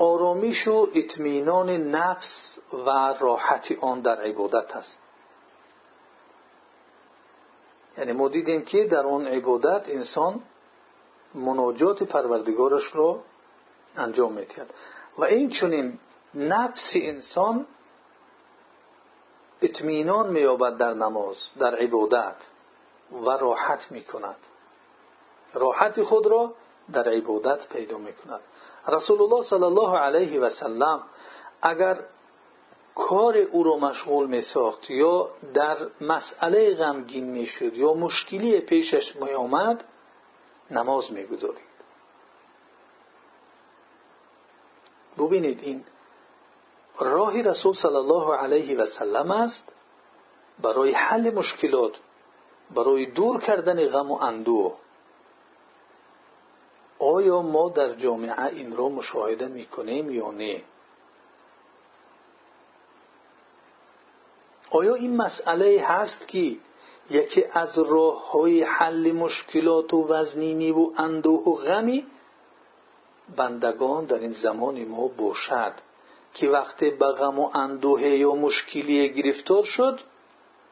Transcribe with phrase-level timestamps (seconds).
[0.00, 4.98] آرامش و اطمینان نفس و راحت آن در عبادت است.
[7.98, 8.28] یعنی ما
[8.60, 10.40] که در آن عبادت انسان
[11.34, 13.22] مناجات پروردگارش رو
[13.96, 14.74] انجام می‌دهد.
[15.18, 15.98] و این چونین
[16.34, 17.66] نفس انسان
[19.62, 22.36] اطمینان مییابد در نماز در عبادت
[23.12, 24.36] و راحت می‌کند.
[25.54, 26.54] راحت خود را
[26.92, 28.40] در عبادت پیدا می‌کند.
[28.88, 31.02] رسول الله صلی الله علیه و سلم
[31.62, 32.00] اگر
[32.94, 39.16] کار او را مشغول می ساخت یا در مسئله غمگین می شد یا مشکلی پیشش
[39.16, 39.84] می آمد
[40.70, 41.70] نماز می گذارید
[45.18, 45.84] ببینید این
[46.98, 49.64] راه رسول صلی الله علیه و سلم است
[50.62, 51.92] برای حل مشکلات
[52.74, 54.76] برای دور کردن غم و اندوه.
[57.00, 60.62] آیا ما در جامعه این را مشاهده می‌کنیم یا نه؟
[64.70, 66.56] آیا این مسئله هست که
[67.10, 72.06] یکی از راه های حل مشکلات و وزنینی و اندوه و غمی؟
[73.36, 75.72] بندگان در این زمان ما باشد
[76.34, 80.00] که وقتی به غم و اندوه یا مشکلی گرفتار شد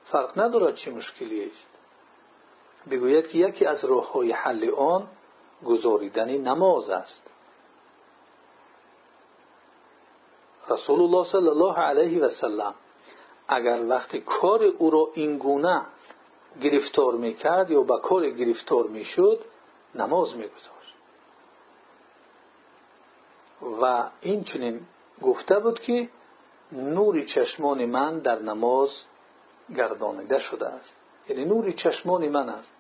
[0.05, 1.69] فرق ندارد چه مشکلی است.
[2.91, 5.09] بگوید که یکی از راه های حل آن
[5.65, 7.23] گذاریدن نماز است.
[10.69, 12.75] رسول الله صلی الله علیه و سلم
[13.49, 15.83] اگر وقتی کار او را این گونه
[16.63, 19.45] گرفتار می‌کرد یا به کار گرفتار می‌شد
[19.95, 20.95] نماز میگذاشت.
[23.83, 24.87] و این چنین
[25.23, 26.09] گفته بود که
[26.73, 29.03] نور چشمان من در نماز
[29.77, 31.01] گردانیده شده است.
[31.29, 32.73] یعنی نور چشمان من است.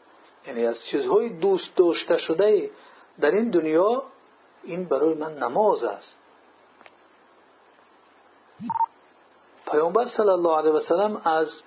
[0.48, 2.70] یعنی از چیزهای دوست داشته شده
[3.20, 4.02] در این دنیا
[4.62, 6.18] این برای من نماز است.
[9.70, 11.62] پیامبر صلی الله علیه و سلم از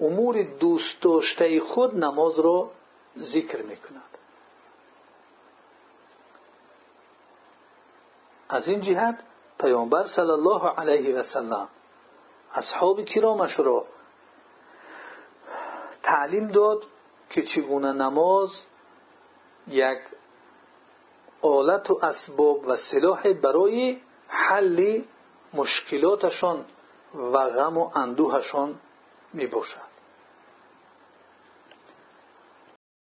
[0.00, 2.70] امور دوست داشته خود نماز را
[3.18, 4.18] ذکر می‌کند.
[8.48, 9.18] از این جهت
[9.58, 11.68] پیامبر صلی الله علیه و سلم
[12.54, 13.86] اصحاب کرامش را
[16.02, 16.86] تعلیم داد
[17.30, 18.62] که چگونه نماز
[19.68, 19.98] یک
[21.42, 25.02] آلت و اسباب و سلاح برای حل
[25.54, 26.64] مشکلاتشان
[27.14, 28.80] و غم و اندوهشان
[29.32, 29.89] می باشد